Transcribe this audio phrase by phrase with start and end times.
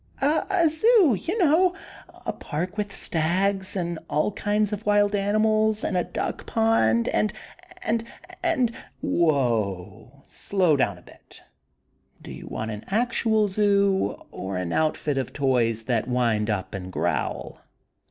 [0.19, 1.13] "A ZOO!!
[1.13, 1.75] You know!
[2.25, 7.31] A park with stags and all kinds of wild animals; and a duck pond, and
[7.83, 8.03] and
[8.41, 8.71] and"
[9.03, 10.23] "Whoa!
[10.27, 11.43] Slow down a bit!
[12.19, 16.91] Do you want an actual zoo, or an outfit of toys that wind up and
[16.91, 17.61] growl?"